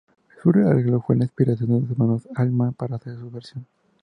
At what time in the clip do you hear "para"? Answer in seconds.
2.73-2.95